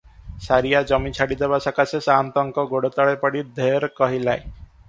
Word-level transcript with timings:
ସାରିଆ 0.45 0.79
ଜମି 0.91 1.11
ଛାଡ଼ିଦେବା 1.17 1.59
ସକାଶେ 1.65 2.01
ସାଆନ୍ତଙ୍କ 2.07 2.65
ଗୋଡ଼ତଳେ 2.73 3.15
ପଡି 3.27 3.45
ଢେର 3.61 3.95
କହିଲେ। 4.01 4.39